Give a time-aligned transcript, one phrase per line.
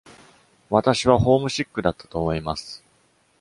[0.71, 2.83] 私はホームシックだったと思います。